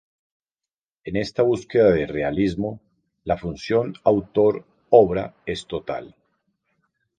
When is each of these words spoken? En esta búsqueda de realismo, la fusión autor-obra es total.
En 1.03 1.15
esta 1.15 1.43
búsqueda 1.43 1.91
de 1.91 2.07
realismo, 2.07 2.81
la 3.23 3.37
fusión 3.37 3.93
autor-obra 4.03 5.35
es 5.45 5.67
total. 5.67 6.15